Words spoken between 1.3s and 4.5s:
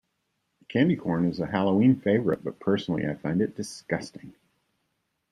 a Halloween favorite, but personally I find it disgusting.